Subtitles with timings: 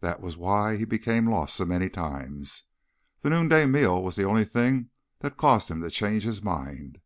[0.00, 2.62] That was why he became lost so many times.
[3.20, 7.02] The noonday meal was the only thing that caused him to change his mind.